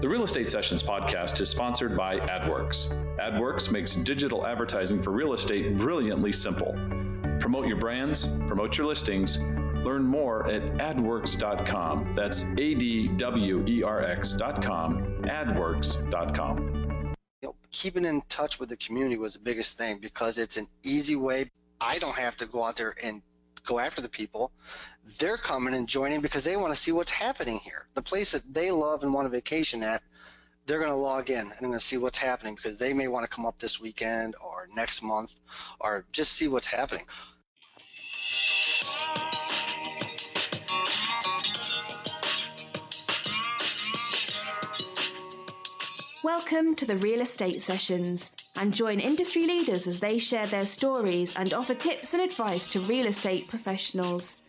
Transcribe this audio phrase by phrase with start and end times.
[0.00, 2.86] The Real Estate Sessions podcast is sponsored by Adwerx.
[3.18, 6.72] Adwerx makes digital advertising for real estate brilliantly simple.
[7.40, 9.38] Promote your brands, promote your listings.
[9.38, 12.14] Learn more at adwerx.com.
[12.14, 15.22] That's A D W E R X.com.
[15.22, 17.14] Adwerx.com.
[17.42, 20.68] You know, keeping in touch with the community was the biggest thing because it's an
[20.84, 21.50] easy way.
[21.80, 23.20] I don't have to go out there and
[23.64, 24.52] go after the people.
[25.18, 27.86] They're coming and joining because they want to see what's happening here.
[27.94, 30.02] The place that they love and want to vacation at,
[30.66, 33.08] they're going to log in and they're going to see what's happening because they may
[33.08, 35.34] want to come up this weekend or next month
[35.80, 37.04] or just see what's happening.
[46.24, 51.32] Welcome to the Real Estate Sessions and join industry leaders as they share their stories
[51.36, 54.42] and offer tips and advice to real estate professionals.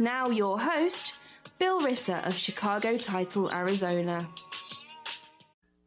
[0.00, 1.14] Now, your host,
[1.60, 4.28] Bill Risser of Chicago Title, Arizona.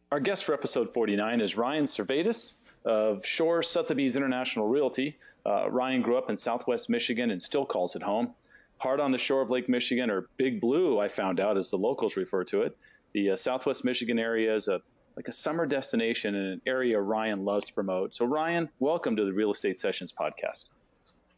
[0.10, 5.18] Our guest for episode 49 is Ryan Servatius of Shore Sotheby's International Realty.
[5.46, 8.34] Uh, Ryan grew up in southwest Michigan and still calls it home.
[8.78, 11.78] Hard on the shore of Lake Michigan, or Big Blue, I found out as the
[11.78, 12.78] locals refer to it.
[13.12, 14.82] The uh, southwest Michigan area is a
[15.16, 18.14] like a summer destination in an area Ryan loves to promote.
[18.14, 20.66] So, Ryan, welcome to the Real Estate Sessions podcast.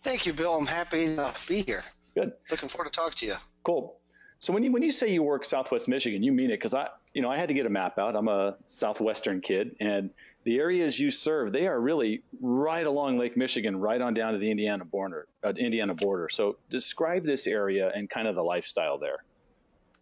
[0.02, 0.56] Thank you, Bill.
[0.56, 1.84] I'm happy to be here.
[2.16, 2.34] Good.
[2.50, 3.36] Looking forward to talk to you.
[3.64, 3.96] Cool.
[4.40, 6.90] So when you when you say you work Southwest Michigan, you mean it because I
[7.14, 8.16] you know I had to get a map out.
[8.16, 10.12] I'm a southwestern kid, and
[10.44, 14.40] the areas you serve they are really right along Lake Michigan, right on down to
[14.40, 15.28] the Indiana border.
[15.44, 16.30] Uh, Indiana border.
[16.30, 19.24] So describe this area and kind of the lifestyle there.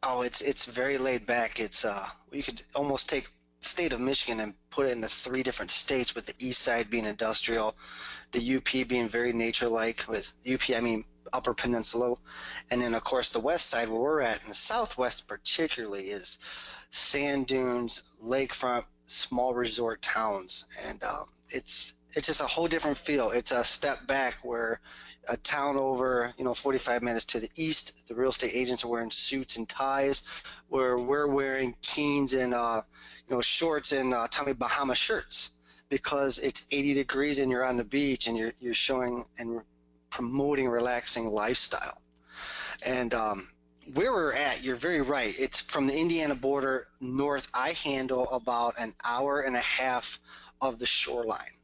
[0.03, 1.61] Oh, it's it's very laid back.
[1.61, 3.29] It's uh you could almost take
[3.65, 7.05] state of Michigan and put it into three different states, with the east side being
[7.05, 7.75] industrial,
[8.31, 10.05] the UP being very nature-like.
[10.07, 12.15] With UP, I mean Upper Peninsula,
[12.69, 16.37] and then of course the west side where we're at, and the southwest particularly, is
[16.91, 23.31] sand dunes, lakefront, small resort towns, and um, it's it's just a whole different feel.
[23.31, 24.79] It's a step back where
[25.27, 28.87] a town over, you know, 45 minutes to the east, the real estate agents are
[28.87, 30.23] wearing suits and ties,
[30.69, 32.81] where we're wearing jeans and uh,
[33.27, 35.51] you know shorts and uh, Tommy Bahama shirts
[35.89, 39.61] because it's 80 degrees and you're on the beach and you're you're showing and
[40.09, 42.01] promoting relaxing lifestyle.
[42.85, 43.47] And um,
[43.93, 45.33] where we're at, you're very right.
[45.37, 47.49] It's from the Indiana border north.
[47.53, 50.19] I handle about an hour and a half
[50.61, 51.55] of the shoreline,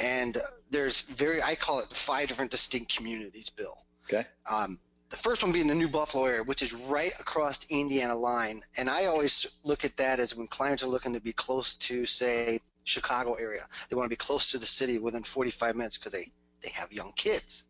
[0.00, 0.36] and
[0.70, 3.78] there's very I call it five different distinct communities, Bill.
[4.08, 4.26] Okay.
[4.50, 4.78] Um,
[5.12, 8.62] the first one being the New Buffalo area, which is right across the Indiana line.
[8.78, 12.06] And I always look at that as when clients are looking to be close to,
[12.06, 13.68] say, Chicago area.
[13.88, 16.94] They want to be close to the city within 45 minutes because they, they have
[16.94, 17.64] young kids.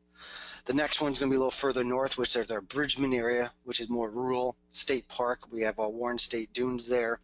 [0.66, 3.50] The next one's going to be a little further north, which is our Bridgman area,
[3.64, 4.54] which is more rural.
[4.68, 7.18] State Park, we have our Warren State Dunes there.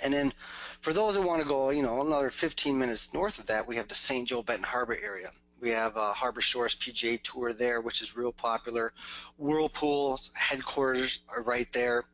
[0.00, 0.32] And then
[0.80, 3.76] for those that want to go, you know, another 15 minutes north of that, we
[3.76, 4.28] have the St.
[4.28, 5.30] Joe Benton Harbor area.
[5.64, 8.92] We have uh, Harbor Shores PGA Tour there, which is real popular.
[9.38, 12.04] Whirlpool's headquarters are right there.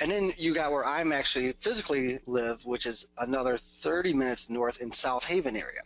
[0.00, 4.82] And then you got where I'm actually physically live, which is another 30 minutes north
[4.82, 5.80] in South Haven area.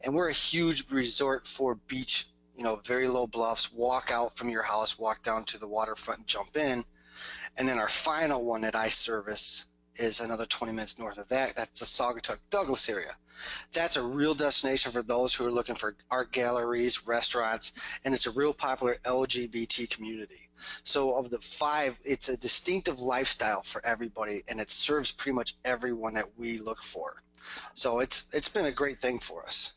[0.00, 2.26] And we're a huge resort for beach,
[2.56, 6.26] you know, very low bluffs, walk out from your house, walk down to the waterfront,
[6.26, 6.82] jump in.
[7.58, 9.66] And then our final one that I service
[9.98, 11.54] is another 20 minutes north of that.
[11.56, 13.14] That's the Saugatuck Douglas area.
[13.72, 17.72] That's a real destination for those who are looking for art galleries, restaurants,
[18.04, 20.48] and it's a real popular LGBT community.
[20.84, 25.56] So of the five, it's a distinctive lifestyle for everybody, and it serves pretty much
[25.64, 27.22] everyone that we look for.
[27.74, 29.72] So it's it's been a great thing for us.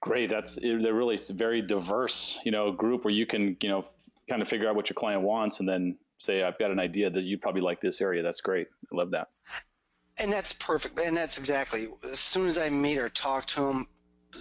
[0.00, 0.30] Great.
[0.30, 3.84] That's they're really very diverse, you know, group where you can, you know,
[4.28, 7.10] kind of figure out what your client wants and then say, I've got an idea
[7.10, 8.22] that you'd probably like this area.
[8.22, 8.68] That's great.
[8.92, 9.28] I love that.
[10.20, 10.98] And that's perfect.
[10.98, 13.86] And that's exactly as soon as I meet or talk to them,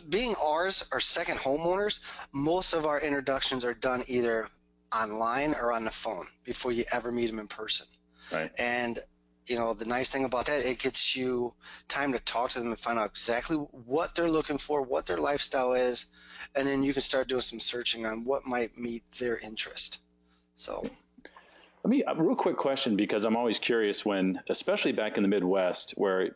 [0.10, 2.00] being ours, our second homeowners,
[2.34, 4.48] most of our introductions are done either
[4.94, 7.86] online or on the phone before you ever meet them in person.
[8.32, 8.52] Right.
[8.58, 9.00] And
[9.48, 11.54] you know the nice thing about that it gets you
[11.88, 15.18] time to talk to them and find out exactly what they're looking for what their
[15.18, 16.08] lifestyle is
[16.56, 20.02] and then you can start doing some searching on what might meet their interest
[20.56, 20.86] so
[21.84, 25.30] let me a real quick question because I'm always curious when, especially back in the
[25.30, 26.36] Midwest, where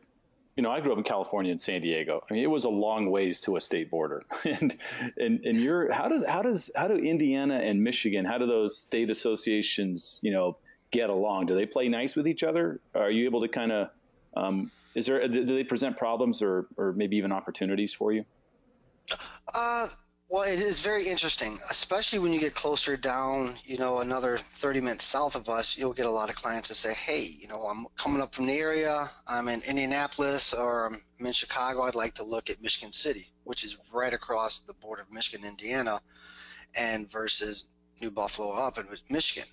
[0.55, 2.23] you know I grew up in California and San Diego.
[2.29, 4.75] I mean, it was a long ways to a state border, and
[5.17, 8.77] and and you're how does how does how do Indiana and Michigan how do those
[8.77, 10.57] state associations you know
[10.91, 11.47] get along?
[11.47, 12.79] Do they play nice with each other?
[12.93, 13.89] Are you able to kind of
[14.35, 18.25] um, is there do they present problems or or maybe even opportunities for you?
[19.53, 19.87] Uh,
[20.31, 24.79] Well, it is very interesting, especially when you get closer down, you know, another 30
[24.79, 27.63] minutes south of us, you'll get a lot of clients that say, hey, you know,
[27.63, 30.85] I'm coming up from the area, I'm in Indianapolis or
[31.19, 34.73] I'm in Chicago, I'd like to look at Michigan City, which is right across the
[34.75, 35.99] border of Michigan, Indiana,
[36.75, 37.65] and versus
[37.99, 39.49] New Buffalo up in Michigan.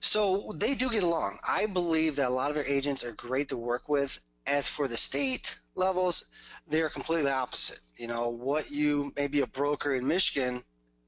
[0.00, 1.38] So they do get along.
[1.46, 4.18] I believe that a lot of our agents are great to work with.
[4.46, 6.24] As for the state levels,
[6.68, 7.80] they're completely opposite.
[7.96, 10.62] You know, what you may be a broker in Michigan,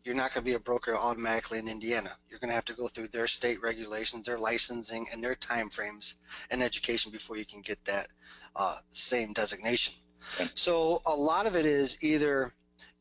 [0.04, 2.10] you're not going to be a broker automatically in Indiana.
[2.28, 5.70] You're going to have to go through their state regulations, their licensing, and their time
[5.70, 6.16] frames
[6.50, 8.08] and education before you can get that
[8.54, 9.94] uh, same designation.
[10.40, 10.50] Okay.
[10.54, 12.52] So a lot of it is either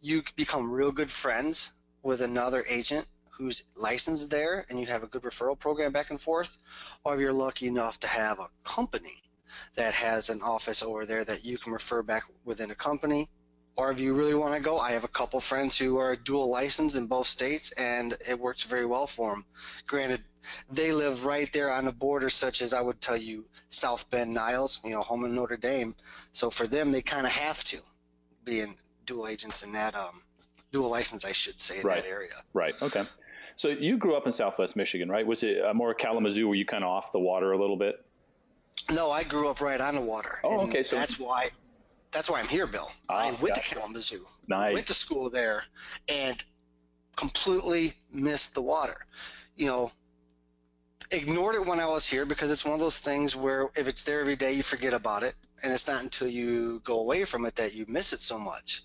[0.01, 5.07] you become real good friends with another agent who's licensed there and you have a
[5.07, 6.57] good referral program back and forth,
[7.03, 9.21] or if you're lucky enough to have a company
[9.75, 13.29] that has an office over there that you can refer back within a company.
[13.75, 16.49] Or if you really want to go, I have a couple friends who are dual
[16.49, 19.45] licensed in both states, and it works very well for them.
[19.87, 20.21] Granted,
[20.71, 24.31] they live right there on the border, such as I would tell you, South Bend,
[24.31, 25.95] Niles, you know, home in Notre Dame.
[26.33, 27.79] So for them, they kind of have to
[28.43, 28.75] being
[29.05, 30.21] dual agents in that um,
[30.71, 32.03] dual license, I should say, in right.
[32.03, 32.33] that area.
[32.53, 32.75] Right.
[32.79, 33.05] Okay.
[33.55, 35.25] So you grew up in Southwest Michigan, right?
[35.25, 36.47] Was it uh, more Kalamazoo?
[36.47, 38.03] Were you kind of off the water a little bit?
[38.91, 40.39] No, I grew up right on the water.
[40.43, 40.83] Oh, okay.
[40.83, 41.49] So that's why
[42.11, 42.91] that's why I'm here, Bill.
[43.09, 43.69] Ah, I went gotcha.
[43.69, 44.25] to Kalamazoo.
[44.47, 44.73] Nice.
[44.73, 45.63] Went to school there
[46.07, 46.43] and
[47.15, 48.97] completely missed the water.
[49.55, 49.91] You know,
[51.11, 54.03] ignored it when I was here because it's one of those things where if it's
[54.03, 57.45] there every day, you forget about it, and it's not until you go away from
[57.45, 58.83] it that you miss it so much.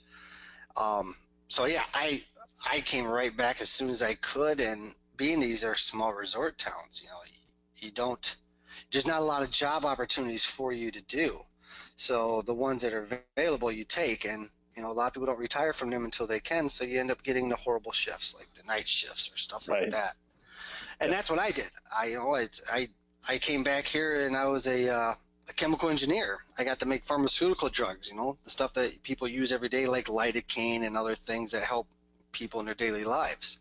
[0.76, 1.14] Um,
[1.49, 2.25] so yeah, I
[2.70, 6.58] I came right back as soon as I could, and being these are small resort
[6.58, 8.37] towns, you know, you, you don't
[8.93, 11.40] there's not a lot of job opportunities for you to do.
[11.96, 13.06] So the ones that are
[13.37, 16.26] available, you take, and you know a lot of people don't retire from them until
[16.26, 16.69] they can.
[16.69, 19.90] So you end up getting the horrible shifts, like the night shifts or stuff like
[19.90, 20.14] that.
[21.00, 21.17] And yeah.
[21.17, 21.70] that's what I did.
[21.96, 22.88] I you know I I
[23.29, 25.14] I came back here and I was a uh,
[25.49, 26.38] a chemical engineer.
[26.56, 29.87] I got to make pharmaceutical drugs, you know, the stuff that people use every day,
[29.87, 31.88] like lidocaine and other things that help
[32.32, 33.58] people in their daily lives.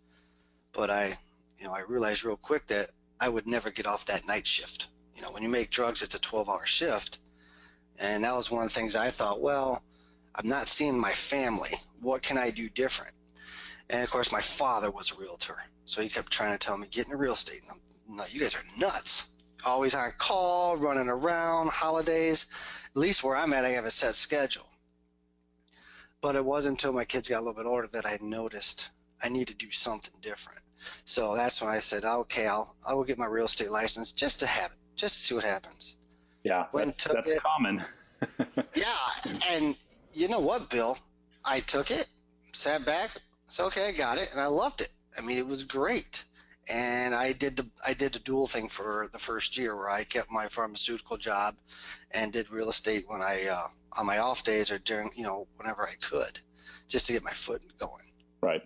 [0.73, 1.17] But I,
[1.59, 4.89] you know, I realized real quick that I would never get off that night shift.
[5.17, 7.17] You know, when you make drugs, it's a 12 hour shift.
[7.97, 9.81] And that was one of the things I thought, well,
[10.35, 11.71] I'm not seeing my family.
[12.01, 13.13] What can I do different?
[13.89, 15.57] And of course, my father was a realtor.
[15.85, 17.63] So he kept trying to tell me, get into real estate.
[17.63, 19.31] And I'm, no, you guys are nuts.
[19.65, 22.45] Always on call, running around, holidays.
[22.91, 24.69] At least where I'm at, I have a set schedule.
[26.21, 28.91] But it wasn't until my kids got a little bit older that I noticed
[29.23, 30.59] I need to do something different.
[31.05, 34.41] So that's when I said, okay, I'll I will get my real estate license just
[34.41, 35.95] to have it just to see what happens.
[36.43, 37.41] Yeah, that's, that's it.
[37.41, 37.81] common.
[38.75, 39.75] yeah, and
[40.13, 40.97] you know what, Bill?
[41.45, 42.07] I took it,
[42.53, 43.11] sat back,
[43.45, 44.89] said, okay, I got it, and I loved it.
[45.17, 46.23] I mean, it was great.
[46.69, 50.03] And I did the I did the dual thing for the first year, where I
[50.03, 51.55] kept my pharmaceutical job
[52.11, 53.67] and did real estate when I uh,
[53.97, 56.39] on my off days or during you know whenever I could,
[56.89, 58.11] just to get my foot going.
[58.41, 58.63] Right.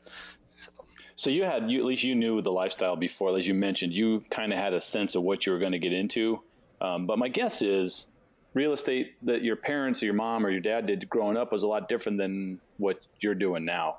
[1.22, 4.24] So you had, you, at least you knew the lifestyle before, as you mentioned, you
[4.32, 6.42] kind of had a sense of what you were going to get into.
[6.82, 8.08] Um, but my guess is
[8.56, 11.62] real estate that your parents or your mom or your dad did growing up was
[11.62, 13.98] a lot different than what you're doing now.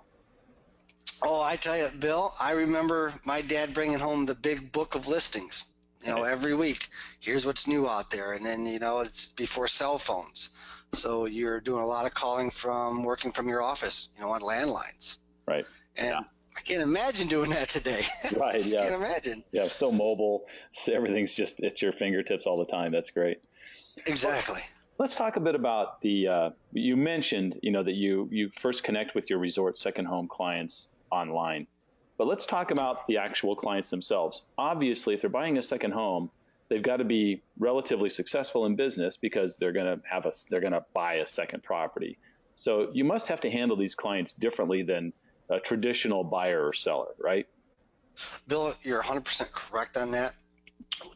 [1.22, 5.06] Oh, I tell you, Bill, I remember my dad bringing home the big book of
[5.06, 5.64] listings.
[6.04, 6.88] You know, every week,
[7.20, 10.48] here's what's new out there, and then you know it's before cell phones,
[10.92, 14.40] so you're doing a lot of calling from working from your office, you know, on
[14.40, 15.18] landlines.
[15.46, 15.66] Right.
[15.94, 16.20] And yeah.
[16.56, 18.04] I can't imagine doing that today.
[18.36, 18.56] Right.
[18.56, 18.82] I yeah.
[18.82, 19.44] can't imagine.
[19.52, 19.68] Yeah.
[19.68, 20.46] So mobile.
[20.90, 22.92] Everything's just at your fingertips all the time.
[22.92, 23.38] That's great.
[24.06, 24.60] Exactly.
[24.60, 26.28] Well, let's talk a bit about the.
[26.28, 30.28] Uh, you mentioned, you know, that you you first connect with your resort second home
[30.28, 31.66] clients online,
[32.16, 34.42] but let's talk about the actual clients themselves.
[34.56, 36.30] Obviously, if they're buying a second home,
[36.68, 40.60] they've got to be relatively successful in business because they're going to have a they're
[40.60, 42.18] going to buy a second property.
[42.54, 45.12] So you must have to handle these clients differently than
[45.52, 47.46] a traditional buyer or seller, right?
[48.46, 50.34] Bill, you're 100% correct on that.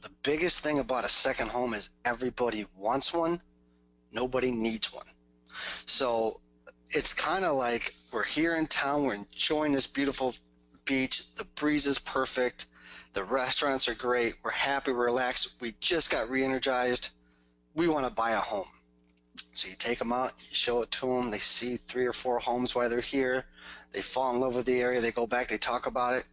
[0.03, 3.41] The biggest thing about a second home is everybody wants one,
[4.13, 5.07] nobody needs one.
[5.87, 6.41] So
[6.91, 10.35] it's kind of like we're here in town, we're enjoying this beautiful
[10.85, 12.67] beach, the breeze is perfect,
[13.13, 17.11] the restaurants are great, we're happy, we're relaxed, we just got re energized,
[17.75, 18.67] we want to buy a home.
[19.53, 22.39] So you take them out, you show it to them, they see three or four
[22.39, 23.45] homes while they're here,
[23.93, 25.01] they fall in love with the area.
[25.01, 25.49] They go back.
[25.49, 26.25] They talk about it.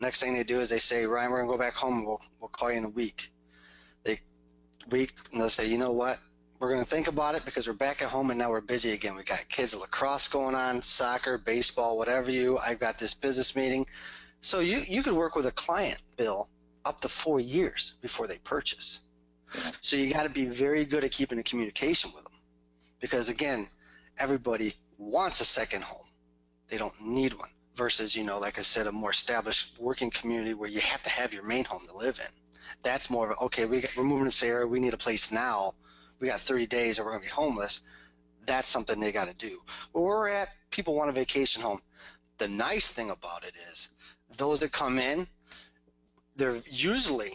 [0.00, 2.04] Next thing they do is they say, Ryan, we're gonna go back home.
[2.04, 3.30] We'll we'll call you in a week.
[4.02, 4.20] They
[4.90, 6.18] week and they'll say, you know what?
[6.58, 9.16] We're to think about it because we're back at home and now we're busy again.
[9.16, 12.58] We got kids lacrosse going on, soccer, baseball, whatever you.
[12.58, 13.86] I've got this business meeting.
[14.40, 16.48] So you you could work with a client, Bill,
[16.84, 19.00] up to four years before they purchase.
[19.80, 22.34] So you got to be very good at keeping a communication with them,
[23.00, 23.68] because again,
[24.18, 26.06] everybody wants a second home.
[26.68, 27.48] They don't need one.
[27.76, 31.08] Versus, you know, like I said, a more established working community where you have to
[31.10, 32.34] have your main home to live in.
[32.82, 35.30] That's more of a, okay, we we're moving to this area, we need a place
[35.32, 35.74] now.
[36.18, 37.80] We got 30 days or we're going to be homeless.
[38.44, 39.62] That's something they got to do.
[39.92, 41.80] Where we're at, people want a vacation home.
[42.38, 43.88] The nice thing about it is
[44.36, 45.28] those that come in,
[46.36, 47.30] they're usually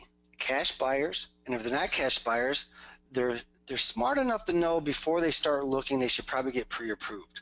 [0.46, 2.66] cash buyers, and if they're not cash buyers,
[3.12, 7.42] they're they're smart enough to know before they start looking they should probably get pre-approved.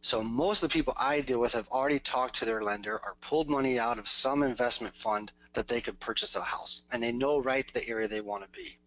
[0.00, 3.16] So most of the people I deal with have already talked to their lender or
[3.20, 7.10] pulled money out of some investment fund that they could purchase a house, and they
[7.10, 8.78] know right the area they want to be.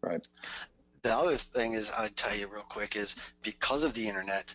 [0.00, 0.24] Right.
[1.02, 4.54] The other thing is I'd tell you real quick is because of the internet,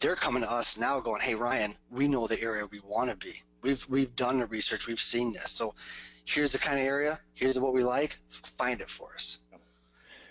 [0.00, 3.16] they're coming to us now going, "Hey Ryan, we know the area we want to
[3.16, 3.42] be.
[3.60, 5.50] We've we've done the research, we've seen this.
[5.50, 5.74] So
[6.28, 9.38] here's the kind of area, here's what we like, find it for us."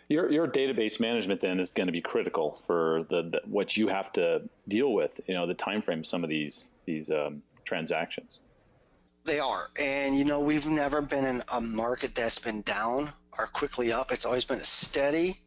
[0.09, 3.89] Your your database management then is going to be critical for the, the, what you
[3.89, 5.19] have to deal with.
[5.27, 8.39] You know the time frame of some of these these um, transactions.
[9.25, 13.47] They are, and you know we've never been in a market that's been down or
[13.47, 14.13] quickly up.
[14.13, 15.37] It's always been a steady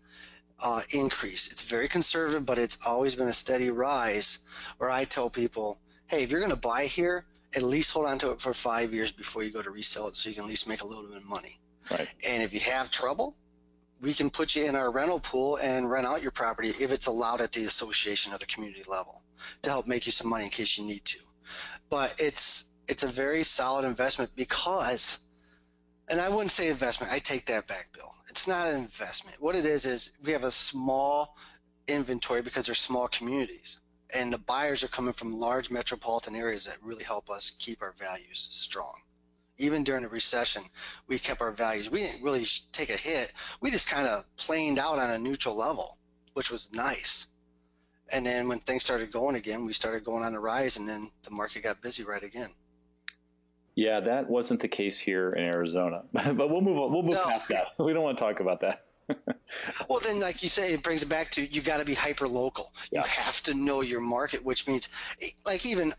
[0.63, 1.51] uh, increase.
[1.51, 4.41] It's very conservative, but it's always been a steady rise.
[4.77, 8.19] Where I tell people, hey, if you're going to buy here, at least hold on
[8.21, 10.51] to it for five years before you go to resell it, so you can at
[10.51, 11.59] least make a little bit of money.
[11.91, 12.09] Right.
[12.27, 13.37] And if you have trouble,
[14.01, 17.07] we can put you in our rental pool and rent out your property if it's
[17.07, 19.23] allowed at the association or the community level
[19.63, 21.19] to help make you some money in case you need to.
[21.89, 25.19] But it's it's a very solid investment because
[26.09, 28.13] and I wouldn't say investment, I take that back, Bill.
[28.29, 29.41] It's not an investment.
[29.41, 31.37] What it is is we have a small
[31.87, 33.79] inventory because they're small communities.
[34.15, 37.93] And the buyers are coming from large metropolitan areas that really help us keep our
[37.93, 38.95] values strong
[39.61, 40.63] even during the recession,
[41.07, 41.91] we kept our values.
[41.91, 43.33] We didn't really take a hit.
[43.61, 45.99] We just kind of planed out on a neutral level,
[46.33, 47.27] which was nice.
[48.13, 51.11] And then when things started going again, we started going on the rise, and then
[51.23, 52.49] the market got busy right again.
[53.77, 56.93] Yeah, that wasn't the case here in Arizona, but we'll move on.
[56.93, 57.23] We'll move no.
[57.23, 57.69] past that.
[57.79, 58.81] We don't want to talk about that.
[59.89, 62.29] well, then, like you say, it brings it back to you got to be hyper
[62.29, 62.73] local.
[62.91, 63.03] Yeah.
[63.03, 64.89] You have to know your market, which means,
[65.21, 65.95] eh, like even,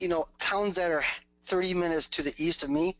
[0.00, 1.04] you know, towns that are
[1.44, 2.96] 30 minutes to the east of me,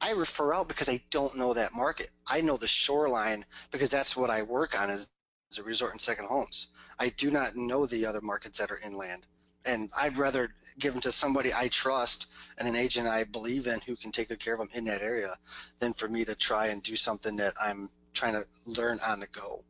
[0.00, 2.10] I refer out because I don't know that market.
[2.26, 5.10] I know the shoreline because that's what I work on as,
[5.50, 6.68] as a resort and second homes.
[6.98, 9.26] I do not know the other markets that are inland.
[9.64, 13.80] And I'd rather give them to somebody I trust and an agent I believe in
[13.80, 15.34] who can take good care of them in that area
[15.80, 19.26] than for me to try and do something that I'm trying to learn on the
[19.26, 19.62] go.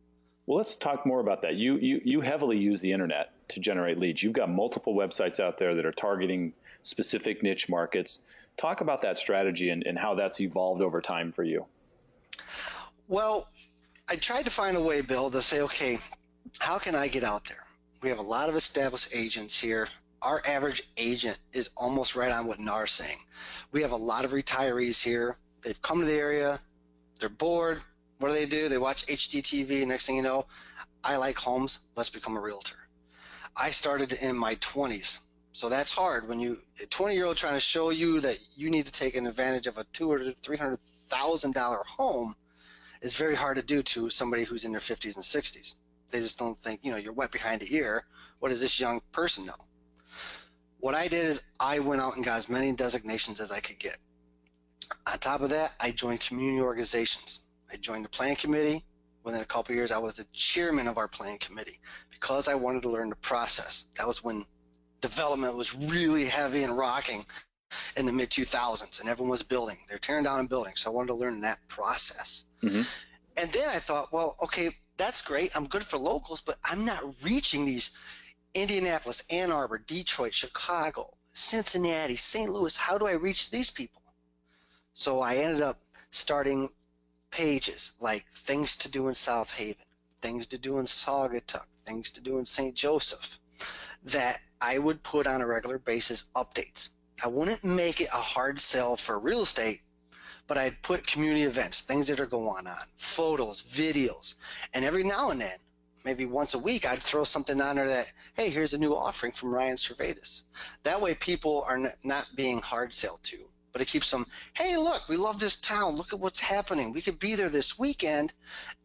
[0.46, 1.56] Well, let's talk more about that.
[1.56, 4.22] You, you, you heavily use the internet to generate leads.
[4.22, 8.20] You've got multiple websites out there that are targeting specific niche markets.
[8.56, 11.66] Talk about that strategy and, and how that's evolved over time for you.
[13.06, 13.46] Well,
[14.08, 15.98] I tried to find a way, Bill, to say, okay,
[16.58, 17.62] how can I get out there?
[18.02, 19.86] We have a lot of established agents here.
[20.22, 23.18] Our average agent is almost right on what NAR's saying.
[23.70, 25.36] We have a lot of retirees here.
[25.62, 26.58] They've come to the area,
[27.20, 27.82] they're bored.
[28.18, 28.68] What do they do?
[28.68, 29.86] They watch HGTV.
[29.86, 30.46] Next thing you know,
[31.04, 31.78] I like homes.
[31.96, 32.76] Let's become a realtor.
[33.56, 35.18] I started in my 20s.
[35.52, 38.70] So that's hard when you a 20 year old trying to show you that you
[38.70, 42.34] need to take an advantage of a two or three hundred thousand dollar home
[43.00, 45.74] is very hard to do to somebody who's in their 50s and 60s.
[46.10, 48.04] They just don't think you know you're wet behind the ear.
[48.38, 49.54] What does this young person know?
[50.80, 53.78] What I did is I went out and got as many designations as I could
[53.78, 53.96] get.
[55.06, 57.40] On top of that, I joined community organizations.
[57.72, 58.84] I joined the plan committee.
[59.24, 62.82] Within a couple years, I was the chairman of our plan committee because I wanted
[62.82, 63.86] to learn the process.
[63.96, 64.46] That was when
[65.00, 67.26] development was really heavy and rocking
[67.96, 69.76] in the mid 2000s, and everyone was building.
[69.88, 70.72] They're tearing down and building.
[70.76, 72.44] So I wanted to learn that process.
[72.62, 72.82] Mm-hmm.
[73.36, 75.54] And then I thought, well, okay, that's great.
[75.56, 77.90] I'm good for locals, but I'm not reaching these
[78.54, 82.50] Indianapolis, Ann Arbor, Detroit, Chicago, Cincinnati, St.
[82.50, 82.76] Louis.
[82.76, 84.02] How do I reach these people?
[84.92, 86.70] So I ended up starting
[87.30, 89.84] pages like things to do in South Haven,
[90.22, 92.74] things to do in Saugatuck, things to do in St.
[92.74, 93.38] Joseph
[94.04, 96.90] that I would put on a regular basis updates.
[97.22, 99.80] I wouldn't make it a hard sell for real estate,
[100.46, 104.34] but I'd put community events, things that are going on, photos, videos,
[104.72, 105.58] and every now and then,
[106.04, 109.32] maybe once a week, I'd throw something on there that, hey, here's a new offering
[109.32, 110.42] from Ryan Servatius.
[110.84, 115.08] That way, people are not being hard sell to, but it keeps them, hey, look,
[115.08, 115.94] we love this town.
[115.94, 116.92] Look at what's happening.
[116.92, 118.34] We could be there this weekend.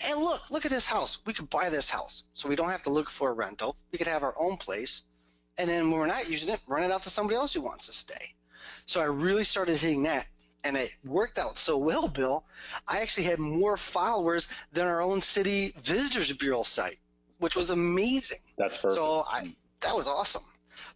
[0.08, 1.18] And look, look at this house.
[1.26, 2.26] We could buy this house.
[2.36, 3.76] So we don't have to look for a rental.
[3.92, 5.02] We could have our own place.
[5.58, 7.88] And then when we're not using it, rent it out to somebody else who wants
[7.88, 8.36] to stay.
[8.86, 10.28] So I really started hitting that.
[10.64, 12.46] And it worked out so well, Bill.
[12.88, 17.00] I actually had more followers than our own city visitors bureau site,
[17.40, 18.40] which was amazing.
[18.60, 18.94] That's perfect.
[18.94, 20.44] So I, that was awesome.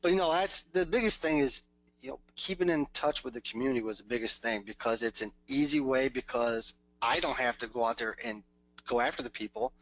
[0.03, 1.63] But you know, that's the biggest thing is
[2.07, 5.31] you know keeping in touch with the community was the biggest thing because it's an
[5.49, 8.43] easy way because I don't have to go out there and
[8.87, 9.73] go after the people.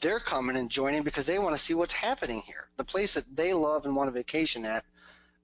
[0.00, 2.68] They're coming and joining because they want to see what's happening here.
[2.78, 4.82] The place that they love and want to vacation at,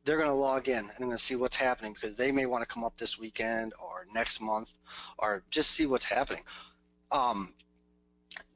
[0.06, 2.62] they're going to log in and going to see what's happening because they may want
[2.62, 4.72] to come up this weekend or next month
[5.18, 6.42] or just see what's happening.
[7.12, 7.52] Um,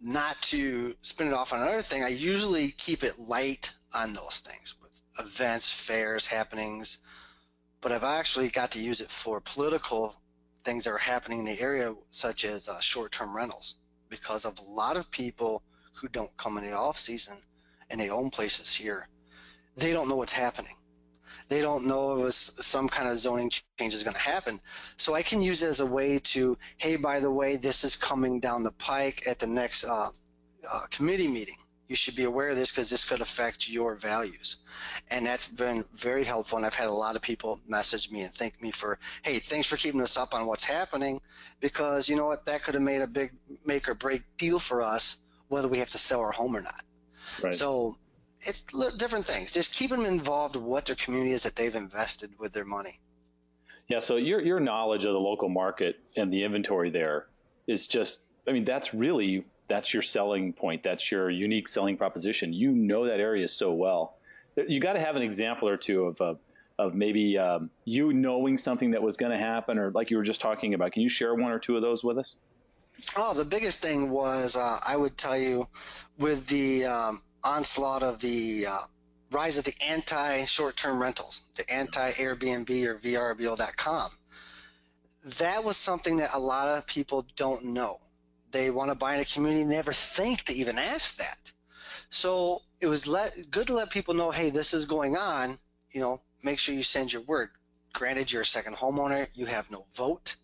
[0.00, 4.40] not to spin it off on another thing, I usually keep it light on those
[4.40, 6.98] things with events, fairs, happenings.
[7.80, 10.14] But I've actually got to use it for political
[10.64, 13.76] things that are happening in the area, such as uh, short-term rentals,
[14.08, 15.62] because of a lot of people
[15.94, 17.36] who don't come in the off season
[17.90, 19.08] and they own places here.
[19.76, 20.74] They don't know what's happening.
[21.48, 24.60] They don't know if some kind of zoning change is going to happen.
[24.96, 27.96] So I can use it as a way to, hey, by the way, this is
[27.96, 30.10] coming down the pike at the next uh,
[30.70, 31.56] uh, committee meeting
[31.88, 34.56] you should be aware of this because this could affect your values.
[35.10, 36.58] And that's been very helpful.
[36.58, 39.68] And I've had a lot of people message me and thank me for, hey, thanks
[39.68, 41.20] for keeping us up on what's happening
[41.60, 43.32] because you know what, that could have made a big
[43.64, 45.18] make or break deal for us
[45.48, 46.82] whether we have to sell our home or not.
[47.42, 47.54] Right.
[47.54, 47.96] So
[48.42, 49.50] it's different things.
[49.50, 53.00] Just keep them involved with what their community is that they've invested with their money.
[53.88, 57.26] Yeah, so your your knowledge of the local market and the inventory there
[57.66, 60.82] is just I mean that's really that's your selling point.
[60.82, 62.52] That's your unique selling proposition.
[62.52, 64.16] You know that area so well.
[64.56, 66.34] You got to have an example or two of uh,
[66.78, 70.22] of maybe um, you knowing something that was going to happen, or like you were
[70.22, 70.92] just talking about.
[70.92, 72.34] Can you share one or two of those with us?
[73.16, 75.68] Oh, the biggest thing was uh, I would tell you
[76.18, 78.78] with the um, onslaught of the uh,
[79.30, 84.10] rise of the anti short-term rentals, the anti Airbnb or VRBO.com.
[85.38, 88.00] That was something that a lot of people don't know
[88.50, 91.52] they want to buy in a community never think to even ask that.
[92.10, 95.58] So it was let, good to let people know, hey, this is going on.
[95.92, 97.50] You know, make sure you send your word.
[97.92, 100.36] Granted, you're a second homeowner, you have no vote,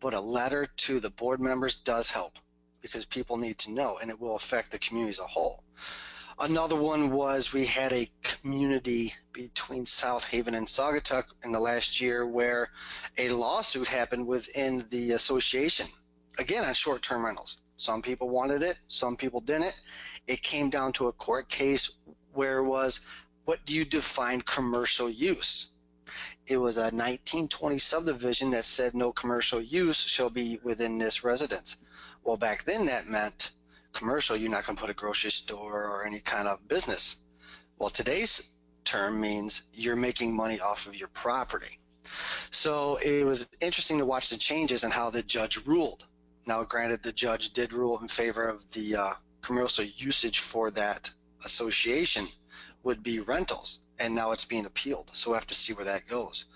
[0.00, 2.38] but a letter to the board members does help
[2.82, 5.62] because people need to know, and it will affect the community as a whole.
[6.38, 12.00] Another one was we had a community between South Haven and Saugatuck in the last
[12.00, 12.70] year where
[13.18, 15.86] a lawsuit happened within the association
[16.40, 17.60] again on short term rentals.
[17.76, 19.80] Some people wanted it, some people didn't.
[20.26, 21.90] It came down to a court case
[22.32, 23.00] where it was
[23.44, 25.72] what do you define commercial use?
[26.46, 31.76] It was a 1920 subdivision that said no commercial use shall be within this residence.
[32.22, 33.50] Well, back then that meant
[33.92, 37.16] commercial, you're not going to put a grocery store or any kind of business.
[37.78, 38.52] Well, today's
[38.84, 41.78] term means you're making money off of your property.
[42.50, 46.04] So it was interesting to watch the changes and how the judge ruled.
[46.46, 51.10] Now, granted, the judge did rule in favor of the uh, commercial usage for that
[51.44, 52.26] association
[52.82, 55.10] would be rentals, and now it's being appealed.
[55.12, 56.46] So we have to see where that goes.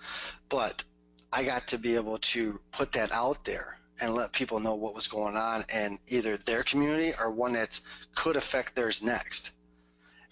[0.49, 0.83] But
[1.31, 4.93] I got to be able to put that out there and let people know what
[4.93, 7.79] was going on in either their community or one that
[8.15, 9.51] could affect theirs next.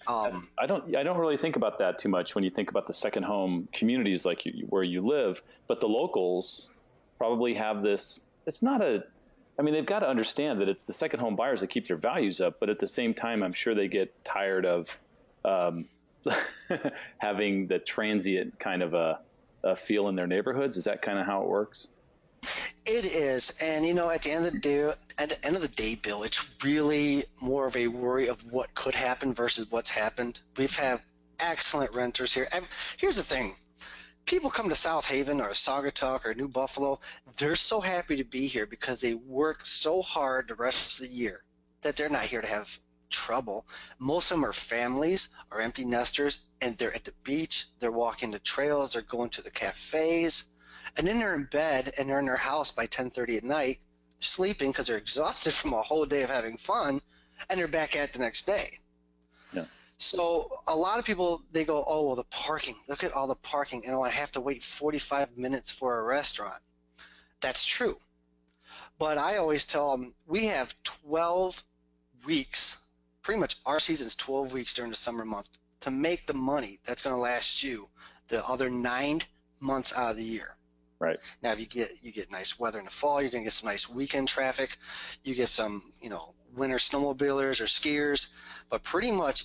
[0.06, 0.94] Um, I don't.
[0.94, 3.68] I don't really think about that too much when you think about the second home
[3.72, 5.42] communities like you, where you live.
[5.66, 6.68] But the locals
[7.16, 8.20] probably have this.
[8.46, 9.04] It's not a
[9.58, 11.96] I mean, they've got to understand that it's the second home buyers that keep their
[11.96, 14.98] values up, but at the same time, I'm sure they get tired of
[15.44, 15.88] um,
[17.18, 19.20] having the transient kind of a,
[19.62, 20.76] a, feel in their neighborhoods.
[20.76, 21.88] Is that kind of how it works?
[22.84, 25.62] It is, and you know, at the end of the day, at the end of
[25.62, 29.88] the day, Bill, it's really more of a worry of what could happen versus what's
[29.88, 30.40] happened.
[30.56, 31.00] We've had
[31.40, 32.46] excellent renters here.
[32.52, 32.66] And
[32.98, 33.54] here's the thing:
[34.26, 37.00] people come to South Haven or Saugatuck or New Buffalo,
[37.36, 41.12] they're so happy to be here because they work so hard the rest of the
[41.12, 41.42] year
[41.82, 42.78] that they're not here to have
[43.10, 43.66] trouble.
[43.98, 48.30] Most of them are families or empty nesters, and they're at the beach, they're walking
[48.30, 50.52] the trails, they're going to the cafes,
[50.96, 53.80] and then they're in bed and they're in their house by 10:30 at night,
[54.20, 57.00] sleeping because they're exhausted from a whole day of having fun,
[57.48, 58.80] and they're back at the next day.
[59.98, 62.76] So a lot of people they go, oh well, the parking.
[62.88, 66.02] Look at all the parking, and oh, I have to wait 45 minutes for a
[66.02, 66.60] restaurant.
[67.40, 67.96] That's true,
[68.98, 71.62] but I always tell them we have 12
[72.26, 72.78] weeks.
[73.22, 75.48] Pretty much our season's 12 weeks during the summer month
[75.80, 77.88] to make the money that's going to last you
[78.28, 79.20] the other nine
[79.60, 80.56] months out of the year.
[80.98, 81.18] Right.
[81.42, 83.68] Now, if you get you get nice weather in the fall, you're gonna get some
[83.68, 84.78] nice weekend traffic.
[85.22, 88.28] You get some, you know, winter snowmobilers or skiers.
[88.70, 89.44] But pretty much,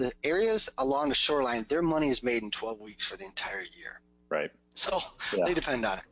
[0.00, 3.60] the areas along the shoreline, their money is made in 12 weeks for the entire
[3.60, 4.00] year.
[4.28, 4.50] Right.
[4.74, 4.98] So
[5.36, 5.44] yeah.
[5.44, 6.04] they depend on it.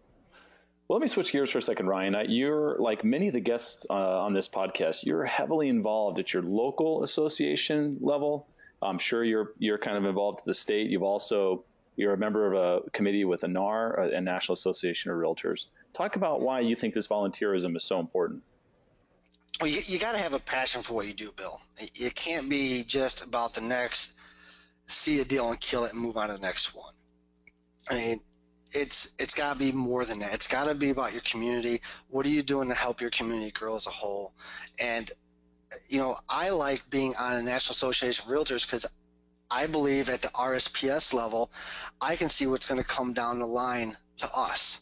[0.86, 2.16] Well, let me switch gears for a second, Ryan.
[2.30, 5.04] You're like many of the guests uh, on this podcast.
[5.04, 8.48] You're heavily involved at your local association level.
[8.80, 10.88] I'm sure you're you're kind of involved at the state.
[10.88, 11.64] You've also
[11.96, 12.54] you're a member of
[12.86, 15.66] a committee with a NAR, a National Association of Realtors.
[15.92, 18.42] Talk about why you think this volunteerism is so important.
[19.60, 21.60] Well, you, you got to have a passion for what you do, Bill.
[21.94, 24.14] It can't be just about the next
[24.88, 26.92] see a deal and kill it and move on to the next one.
[27.90, 28.20] I mean,
[28.72, 30.34] it's it's got to be more than that.
[30.34, 31.80] It's got to be about your community.
[32.08, 34.32] What are you doing to help your community grow as a whole?
[34.78, 35.10] And
[35.86, 38.86] you know, I like being on a National Association of Realtors because
[39.50, 41.50] I believe at the RSPS level,
[42.00, 44.80] I can see what's going to come down the line to us.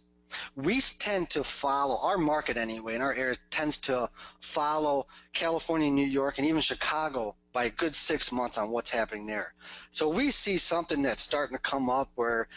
[0.55, 4.11] We tend to follow our market anyway, and our area tends to
[4.41, 9.27] follow California, New York, and even Chicago by a good six months on what's happening
[9.27, 9.55] there.
[9.91, 12.49] So we see something that's starting to come up where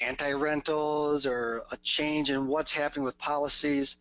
[0.00, 3.96] anti-rentals or a change in what's happening with policies,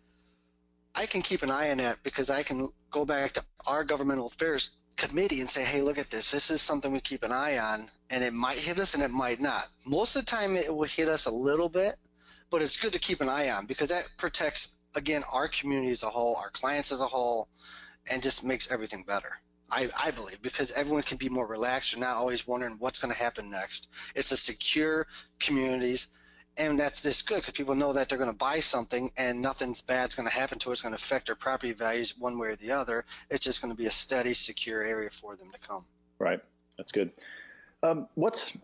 [0.96, 4.28] I can keep an eye on that because I can go back to our governmental
[4.28, 6.32] affairs committee and say, hey, look at this.
[6.32, 9.12] This is something we keep an eye on, and it might hit us and it
[9.12, 9.68] might not.
[9.88, 11.96] Most of the time, it will hit us a little bit,
[12.52, 16.04] but it's good to keep an eye on because that protects, again, our community as
[16.04, 17.48] a whole, our clients as a whole,
[18.10, 19.32] and just makes everything better.
[19.72, 21.94] I, I believe because everyone can be more relaxed.
[21.94, 23.90] You're not always wondering what's going to happen next.
[24.14, 25.08] It's a secure
[25.40, 26.08] communities,
[26.58, 29.82] and that's just good because people know that they're going to buy something and nothing's
[29.82, 30.74] bad's going to happen to it.
[30.74, 33.06] It's going to affect their property values one way or the other.
[33.30, 35.86] It's just going to be a steady, secure area for them to come.
[36.20, 36.42] Right.
[36.78, 37.12] That's good.
[37.82, 38.56] Um, what's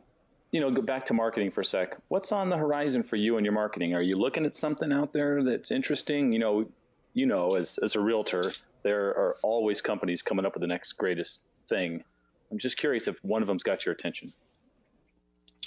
[0.51, 1.97] you know, go back to marketing for a sec.
[2.07, 3.93] What's on the horizon for you and your marketing?
[3.93, 6.31] Are you looking at something out there that's interesting?
[6.31, 6.69] You know,
[7.13, 8.43] you know, as as a realtor,
[8.83, 12.03] there are always companies coming up with the next greatest thing.
[12.51, 14.33] I'm just curious if one of them's got your attention.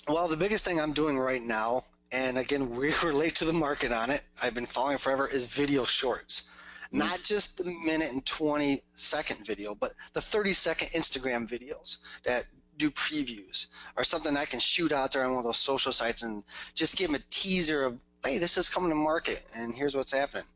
[0.09, 3.93] Well, the biggest thing I'm doing right now, and again, we relate to the market
[3.93, 6.49] on it, I've been following forever, is video shorts.
[6.93, 6.99] Mm.
[6.99, 12.45] Not just the minute and 20 second video, but the 30 second Instagram videos that
[12.81, 13.67] do previews
[13.97, 16.43] or something I can shoot out there on one of those social sites and
[16.75, 20.13] just give them a teaser of, hey, this is coming to market and here's what's
[20.13, 20.47] happening.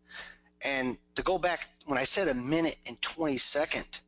[0.63, 4.01] And to go back, when I said a minute and 20 second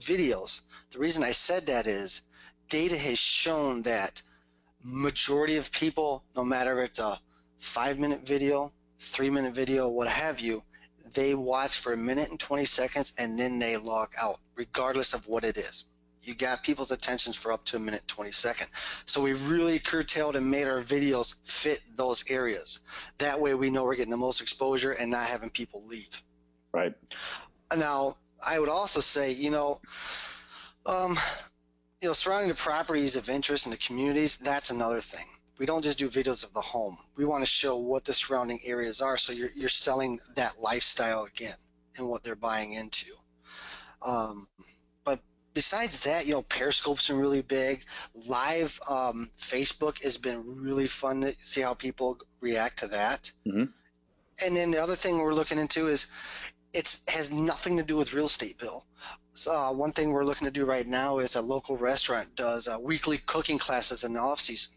[0.00, 2.22] videos, the reason I said that is
[2.68, 4.20] data has shown that
[4.82, 7.20] majority of people, no matter if it's a
[7.58, 10.62] five minute video, three minute video, what have you,
[11.14, 15.28] they watch for a minute and 20 seconds and then they log out, regardless of
[15.28, 15.84] what it is
[16.22, 18.70] you got people's attentions for up to a minute 20 seconds.
[19.06, 22.80] So we've really curtailed and made our videos fit those areas.
[23.18, 26.22] That way we know we're getting the most exposure and not having people leave.
[26.72, 26.94] Right.
[27.76, 29.80] Now, I would also say, you know,
[30.86, 31.18] um,
[32.00, 35.26] you know, surrounding the properties of interest in the communities, that's another thing.
[35.58, 36.96] We don't just do videos of the home.
[37.16, 41.24] We want to show what the surrounding areas are so you're, you're selling that lifestyle
[41.24, 41.56] again
[41.96, 43.12] and what they're buying into.
[44.00, 44.48] Um,
[45.54, 47.84] besides that, you know, Periscope's been really big.
[48.26, 53.30] Live um, Facebook has been really fun to see how people react to that.
[53.46, 53.64] Mm-hmm.
[54.44, 56.06] And then the other thing we're looking into is
[56.72, 58.84] it has nothing to do with real estate, Bill.
[59.32, 62.68] So uh, one thing we're looking to do right now is a local restaurant does
[62.68, 64.72] uh, weekly cooking classes in the off season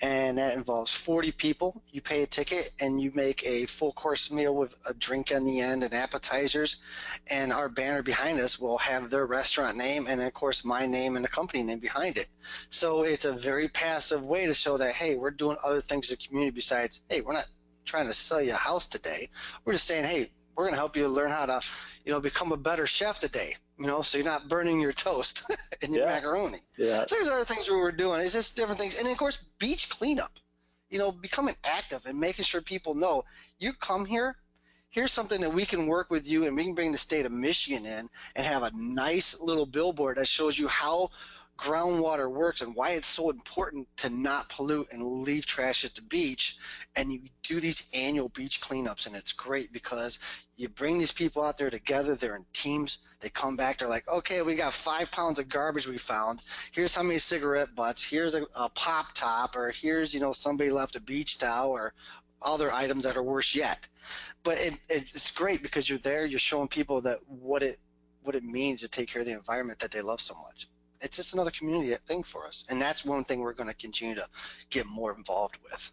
[0.00, 1.82] and that involves 40 people.
[1.90, 5.44] You pay a ticket and you make a full course meal with a drink on
[5.44, 6.76] the end and appetizers.
[7.30, 11.16] And our banner behind us will have their restaurant name and, of course, my name
[11.16, 12.28] and the company name behind it.
[12.70, 16.16] So it's a very passive way to show that, hey, we're doing other things in
[16.18, 17.46] the community besides, hey, we're not
[17.84, 19.28] trying to sell you a house today.
[19.64, 21.60] We're just saying, hey, we're going to help you learn how to,
[22.04, 25.48] you know, become a better chef today you know, so you're not burning your toast
[25.82, 26.12] and your yeah.
[26.12, 26.58] macaroni.
[26.76, 27.06] Yeah.
[27.06, 28.20] So there's other things we were doing.
[28.20, 28.98] It's just different things.
[28.98, 30.32] And of course, beach cleanup.
[30.90, 33.24] You know, becoming active and making sure people know
[33.58, 34.36] you come here,
[34.88, 37.32] here's something that we can work with you and we can bring the state of
[37.32, 41.10] Michigan in and have a nice little billboard that shows you how
[41.58, 46.02] groundwater works and why it's so important to not pollute and leave trash at the
[46.02, 46.56] beach.
[46.94, 50.20] And you do these annual beach cleanups, and it's great because
[50.56, 52.14] you bring these people out there together.
[52.14, 52.98] They're in teams.
[53.20, 53.78] They come back.
[53.78, 56.40] They're like, okay, we got five pounds of garbage we found.
[56.70, 58.04] Here's how many cigarette butts.
[58.04, 61.92] Here's a, a pop top, or here's you know somebody left a beach towel, or
[62.40, 63.88] other items that are worse yet.
[64.44, 66.24] But it, it, it's great because you're there.
[66.24, 67.80] You're showing people that what it
[68.22, 70.68] what it means to take care of the environment that they love so much
[71.00, 74.14] it's just another community thing for us, and that's one thing we're going to continue
[74.16, 74.26] to
[74.70, 75.92] get more involved with.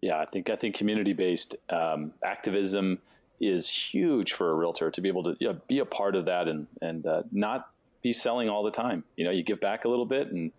[0.00, 2.98] Yeah, I think I think community based um, activism
[3.40, 6.26] is huge for a realtor to be able to you know, be a part of
[6.26, 7.68] that and and uh, not
[8.02, 9.04] be selling all the time.
[9.16, 10.52] You know, you give back a little bit and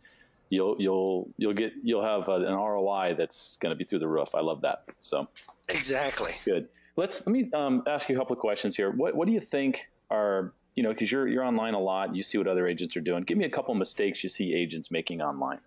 [0.49, 4.36] you'll you'll you'll get you'll have an ROI that's going to be through the roof.
[4.36, 4.83] I love that.
[4.99, 5.27] So
[5.69, 6.67] exactly good.
[6.95, 8.89] Let's let me um, ask you a couple of questions here.
[8.91, 12.21] What what do you think are you know because you're you're online a lot, you
[12.21, 13.23] see what other agents are doing.
[13.23, 15.59] Give me a couple mistakes you see agents making online.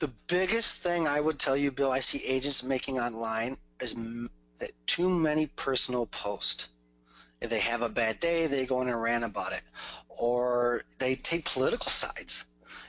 [0.00, 3.94] The biggest thing I would tell you, Bill, I see agents making online is
[4.58, 6.68] that too many personal posts.
[7.40, 9.62] If they have a bad day, they go in and rant about it,
[10.08, 12.44] or they take political sides.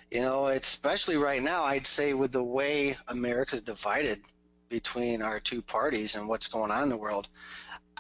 [0.10, 4.21] You know, especially right now, I'd say with the way America's divided
[4.69, 7.28] between our two parties and what's going on in the world,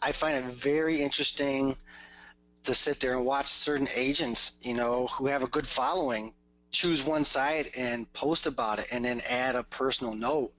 [0.01, 1.77] I find it very interesting
[2.65, 6.33] to sit there and watch certain agents, you know, who have a good following
[6.71, 10.53] choose one side and post about it and then add a personal note.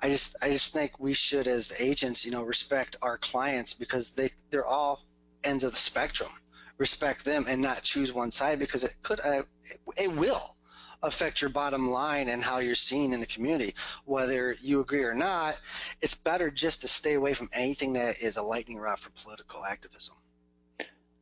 [0.00, 4.12] I just I just think we should as agents, you know, respect our clients because
[4.12, 5.04] they they're all
[5.42, 6.30] ends of the spectrum.
[6.76, 10.54] Respect them and not choose one side because it could uh, it, it will
[11.02, 13.74] affect your bottom line and how you're seen in the community.
[14.04, 15.60] Whether you agree or not,
[16.00, 19.64] it's better just to stay away from anything that is a lightning rod for political
[19.64, 20.14] activism.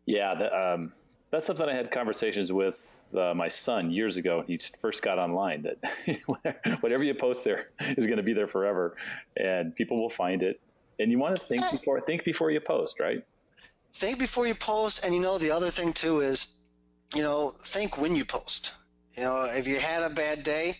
[0.06, 0.92] Yeah, the, um,
[1.30, 4.38] that's something I had conversations with uh, my son years ago.
[4.38, 6.20] when He first got online that
[6.80, 8.96] whatever you post there is going to be there forever,
[9.36, 10.60] and people will find it.
[10.98, 13.22] And you want to think before think before you post, right?
[13.92, 16.54] Think before you post, and you know the other thing too is,
[17.14, 18.72] you know, think when you post.
[19.16, 20.76] You know, if you had a bad day,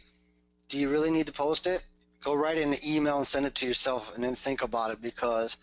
[0.68, 1.82] do you really need to post it?
[2.22, 5.02] Go write in an email and send it to yourself, and then think about it
[5.02, 5.56] because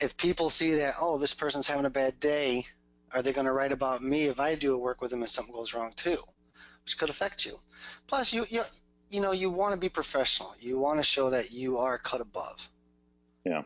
[0.00, 2.66] if people see that, oh, this person's having a bad day,
[3.12, 5.30] are they going to write about me if I do a work with them and
[5.30, 6.18] something goes wrong too,
[6.84, 7.56] which could affect you?
[8.06, 8.62] Plus, you you
[9.10, 10.54] you know you want to be professional.
[10.60, 12.68] You want to show that you are cut above.
[13.44, 13.62] Yeah.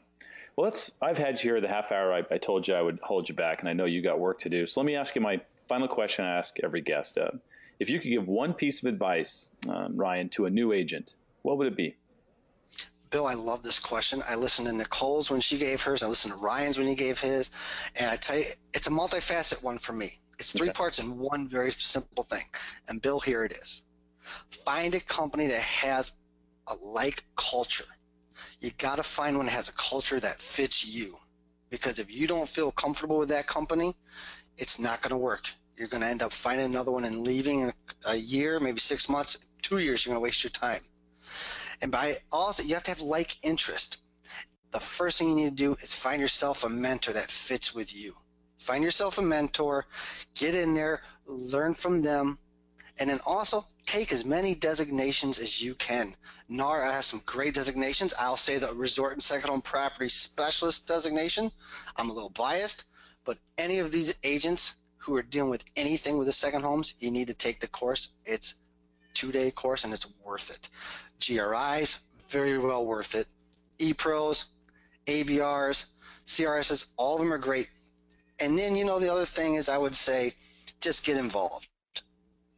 [0.57, 0.93] Well, let's.
[1.01, 2.13] I've had you here the half hour.
[2.13, 4.41] I, I, told you I would hold you back, and I know you got work
[4.41, 4.67] to do.
[4.67, 6.25] So let me ask you my final question.
[6.25, 7.31] I ask every guest: uh,
[7.79, 11.57] If you could give one piece of advice, um, Ryan, to a new agent, what
[11.59, 11.97] would it be?
[13.11, 14.23] Bill, I love this question.
[14.29, 16.03] I listened to Nicole's when she gave hers.
[16.03, 17.51] I listened to Ryan's when he gave his.
[17.97, 20.13] And I tell you, it's a multifaceted one for me.
[20.39, 20.77] It's three okay.
[20.77, 22.45] parts in one very simple thing.
[22.89, 23.85] And Bill, here it is.
[24.65, 26.13] Find a company that has
[26.69, 27.85] a like culture.
[28.61, 31.17] You got to find one that has a culture that fits you.
[31.69, 33.95] Because if you don't feel comfortable with that company,
[34.57, 35.51] it's not going to work.
[35.77, 37.73] You're going to end up finding another one and leaving
[38.05, 40.81] a year, maybe six months, two years, you're going to waste your time.
[41.83, 43.99] And by also, you have to have like interest.
[44.71, 47.95] The first thing you need to do is find yourself a mentor that fits with
[47.95, 48.17] you.
[48.59, 49.87] Find yourself a mentor,
[50.35, 52.39] get in there, learn from them,
[52.99, 56.15] and then also take as many designations as you can.
[56.49, 58.15] NARA has some great designations.
[58.19, 61.51] I'll say the Resort and Second Home Property Specialist designation.
[61.97, 62.85] I'm a little biased,
[63.25, 67.11] but any of these agents who are dealing with anything with the second homes, you
[67.11, 68.11] need to take the course.
[68.27, 68.55] It's
[69.21, 70.71] two day course and it's worth it.
[71.21, 73.27] GRIs, very well worth it.
[73.79, 74.47] ePros,
[75.07, 75.85] ABRs,
[76.27, 77.69] CRSs, all of them are great.
[78.41, 80.35] And then, you know, the other thing is I would say
[80.81, 81.67] just get involved.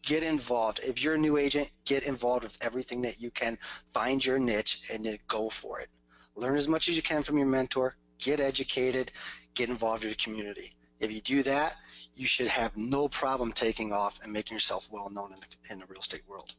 [0.03, 0.81] Get involved.
[0.85, 3.59] If you're a new agent, get involved with everything that you can.
[3.93, 5.89] Find your niche and then go for it.
[6.37, 7.97] Learn as much as you can from your mentor.
[8.19, 9.11] Get educated.
[9.55, 10.77] Get involved in your community.
[11.01, 11.75] If you do that,
[12.15, 15.79] you should have no problem taking off and making yourself well known in the, in
[15.81, 16.53] the real estate world.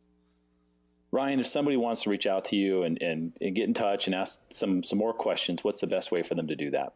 [1.12, 4.08] Ryan, if somebody wants to reach out to you and, and, and get in touch
[4.08, 6.94] and ask some, some more questions, what's the best way for them to do that?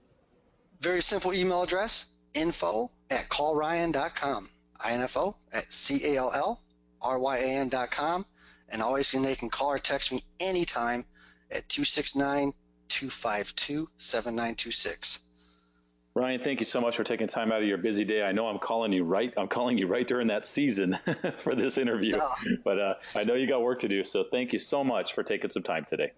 [0.82, 4.50] Very simple email address info at callryan.com.
[4.89, 6.26] info at C-A-L-L-R-Y-A-N.com.
[8.70, 11.06] And always they can call or text me anytime
[11.52, 12.54] at 269
[12.89, 15.27] 252 7926.
[16.17, 18.23] Ryan, thank you so much for taking time out of your busy day.
[18.23, 19.32] I know I'm calling you right.
[19.38, 20.93] I'm calling you right during that season
[21.38, 22.19] for this interview,
[22.63, 24.03] but uh, I know you got work to do.
[24.03, 26.13] So thank you so much for taking some time today.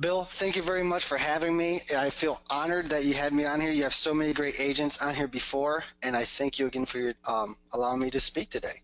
[0.00, 1.82] Bill, thank you very much for having me.
[1.96, 3.70] I feel honored that you had me on here.
[3.70, 6.98] You have so many great agents on here before, and I thank you again for
[6.98, 8.82] your, um, allowing me to speak today.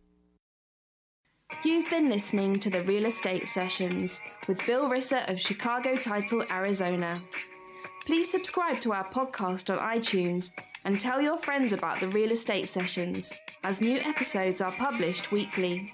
[1.64, 7.18] You've been listening to the Real Estate Sessions with Bill Risser of Chicago Title, Arizona.
[8.08, 10.52] Please subscribe to our podcast on iTunes
[10.86, 13.30] and tell your friends about the real estate sessions,
[13.64, 15.92] as new episodes are published weekly.